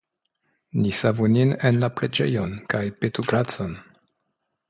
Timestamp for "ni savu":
0.79-1.27